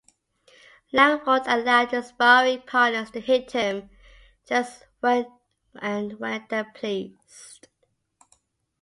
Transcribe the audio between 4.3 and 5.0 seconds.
just